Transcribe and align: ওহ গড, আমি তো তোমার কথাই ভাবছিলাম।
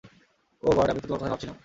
ওহ 0.63 0.73
গড, 0.77 0.87
আমি 0.89 0.99
তো 1.01 1.07
তোমার 1.07 1.19
কথাই 1.19 1.31
ভাবছিলাম। 1.31 1.57